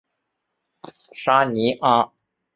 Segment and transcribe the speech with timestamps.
[1.13, 2.11] 沙尼阿。